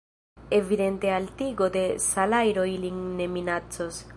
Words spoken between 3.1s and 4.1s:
ne minacos.